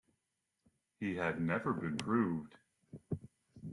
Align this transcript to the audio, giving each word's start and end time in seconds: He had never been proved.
He 0.99 1.13
had 1.13 1.39
never 1.39 1.73
been 1.73 1.95
proved. 1.95 2.57